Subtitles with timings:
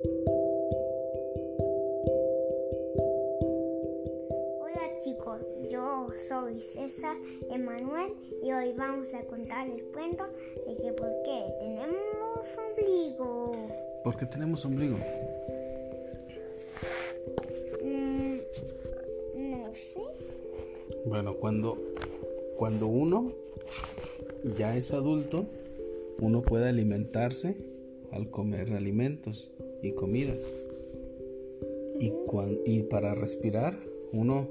[0.00, 0.14] Hola
[5.02, 7.16] chicos, yo soy César
[7.50, 10.24] Emanuel y hoy vamos a contar el cuento
[10.68, 13.66] de que por qué tenemos ombligo.
[14.04, 14.98] ¿Por qué tenemos ombligo?
[17.82, 18.36] Mm,
[19.34, 20.02] no sé.
[21.06, 21.76] Bueno, cuando,
[22.56, 23.32] cuando uno
[24.56, 25.44] ya es adulto,
[26.20, 27.56] uno puede alimentarse
[28.12, 29.50] al comer alimentos
[29.82, 30.42] y comidas.
[32.00, 33.78] Y, cuan- y para respirar,
[34.12, 34.48] uno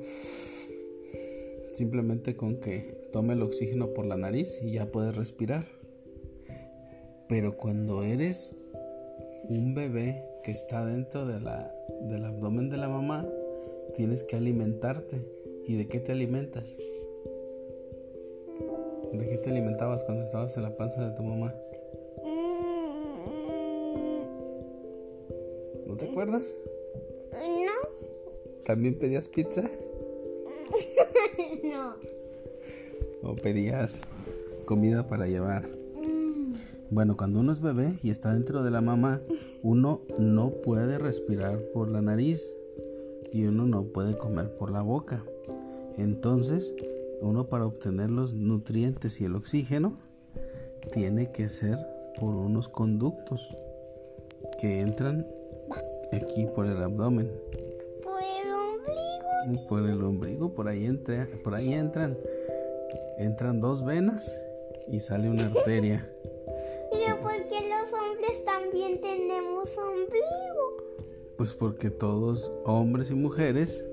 [1.73, 5.65] simplemente con que tome el oxígeno por la nariz y ya puede respirar.
[7.29, 8.55] Pero cuando eres
[9.49, 13.27] un bebé que está dentro de la, del abdomen de la mamá,
[13.95, 15.25] tienes que alimentarte.
[15.65, 16.77] ¿Y de qué te alimentas?
[19.13, 21.53] ¿De qué te alimentabas cuando estabas en la panza de tu mamá?
[25.97, 26.53] ¿No te acuerdas?
[27.33, 29.63] no, ¿También pedías pizza?
[31.63, 31.95] no.
[33.23, 34.01] ¿O pedías
[34.65, 35.67] comida para llevar?
[35.95, 36.53] Mm,
[36.91, 39.23] Bueno, cuando uno es bebé y está dentro de la mamá,
[39.63, 42.55] uno no puede respirar por la nariz
[43.33, 45.25] y uno no puede comer por la boca.
[45.97, 46.75] Entonces,
[47.21, 49.97] uno para obtener los nutrientes y el oxígeno
[50.93, 51.79] tiene que ser
[52.19, 53.57] por unos conductos
[54.61, 55.25] que entran
[56.11, 57.31] aquí por el abdomen,
[58.03, 59.67] por el ombligo.
[59.67, 62.17] por el ombligo, por ahí entra, por ahí entran
[63.17, 64.41] entran dos venas
[64.87, 66.09] y sale una arteria.
[66.91, 71.05] Pero porque los hombres también tenemos ombligo.
[71.35, 73.83] Pues porque todos, hombres y mujeres,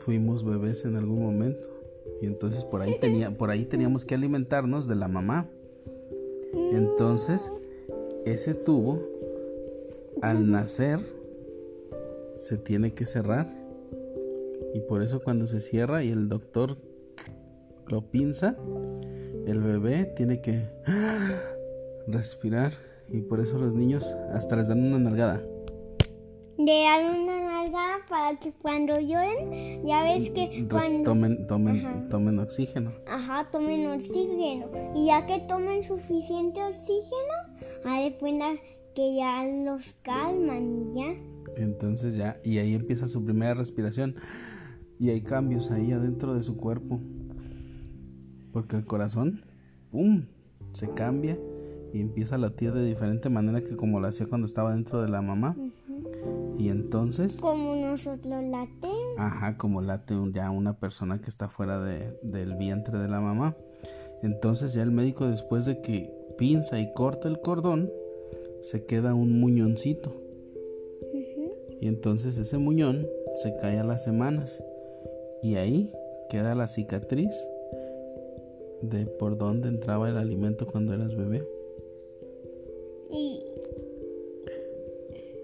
[0.00, 1.68] fuimos bebés en algún momento.
[2.22, 5.50] Y entonces por ahí, tenía, por ahí teníamos que alimentarnos de la mamá.
[6.72, 7.52] Entonces,
[8.24, 9.02] ese tubo,
[10.22, 11.00] al nacer,
[12.36, 13.52] se tiene que cerrar.
[14.74, 16.76] Y por eso cuando se cierra y el doctor
[17.86, 18.56] lo pinza,
[19.46, 20.68] el bebé tiene que
[22.06, 22.72] respirar.
[23.08, 25.42] Y por eso los niños hasta les dan una nalgada.
[26.58, 31.10] De dar una nalgada para que cuando lloren, ya ves que cuando...
[31.10, 32.08] tomen, tomen, Ajá.
[32.10, 32.92] tomen oxígeno.
[33.06, 34.68] Ajá, tomen oxígeno.
[34.94, 37.34] Y ya que tomen suficiente oxígeno,
[37.84, 38.50] a de cuenta
[38.94, 41.14] que ya los calman y ya.
[41.56, 44.14] Entonces ya, y ahí empieza su primera respiración.
[44.98, 47.00] Y hay cambios ahí adentro de su cuerpo.
[48.52, 49.42] Porque el corazón,
[49.90, 50.24] ¡pum!
[50.72, 51.38] Se cambia
[51.92, 55.08] y empieza a latir de diferente manera que como lo hacía cuando estaba dentro de
[55.08, 55.56] la mamá.
[56.58, 59.14] Y entonces, Como nosotros latemos.
[59.16, 63.56] ajá, como late ya una persona que está fuera de- del vientre de la mamá.
[64.22, 67.88] Entonces ya el médico después de que pinza y corta el cordón,
[68.60, 70.12] se queda un muñoncito.
[71.80, 74.64] Y entonces ese muñón se cae a las semanas.
[75.42, 75.92] Y ahí
[76.28, 77.48] queda la cicatriz
[78.82, 81.46] de por donde entraba el alimento cuando eras bebé.
[83.10, 83.42] Y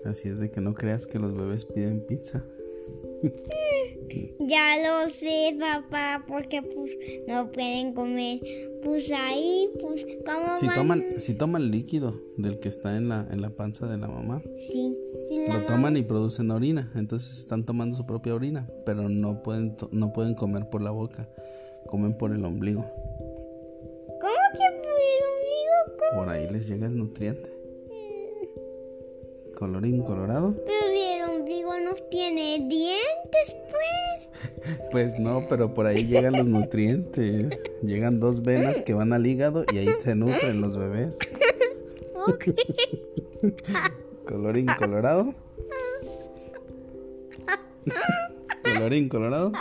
[0.05, 2.45] Así es de que no creas que los bebés piden pizza.
[4.41, 6.97] ya lo sé, papá, porque pues
[7.27, 8.41] no pueden comer.
[8.83, 10.75] Pues ahí, pues, ¿cómo Si van?
[10.75, 14.43] toman, si toman líquido del que está en la, en la panza de la mamá,
[14.71, 14.95] Sí.
[15.49, 16.93] la lo toman y producen orina.
[16.95, 21.29] Entonces están tomando su propia orina, pero no pueden, no pueden comer por la boca,
[21.87, 22.83] comen por el ombligo.
[24.21, 25.99] ¿Cómo que por el ombligo?
[26.11, 26.21] ¿Cómo?
[26.25, 27.51] Por ahí les llega el nutriente.
[29.57, 30.53] Colorín colorado.
[30.67, 30.93] Pero
[31.95, 34.33] no tiene dientes, pues.
[34.91, 37.59] Pues no, pero por ahí llegan los nutrientes.
[37.83, 41.19] Llegan dos venas que van al hígado y ahí se nutren los bebés.
[42.27, 42.45] Ok.
[44.27, 45.35] Colorín colorado.
[48.65, 49.53] Colorín colorado.